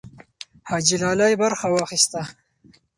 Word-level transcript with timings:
حاجي 0.69 0.95
لالی 1.01 1.33
برخه 1.43 1.67
واخیسته. 1.71 2.21